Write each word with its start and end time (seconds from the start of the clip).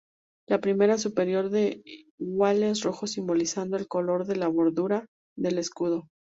La 0.49 0.59
primera 0.61 0.97
superior 0.97 1.51
de 1.51 1.83
gules 2.17 2.81
rojo 2.81 3.05
simbolizando 3.05 3.77
el 3.77 3.87
color 3.87 4.25
de 4.25 4.35
la 4.35 4.47
bordura 4.47 5.05
del 5.37 5.59
escudo. 5.59 6.07